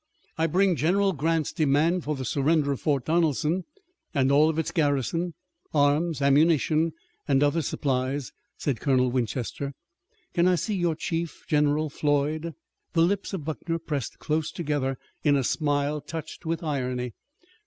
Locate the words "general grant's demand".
0.75-2.03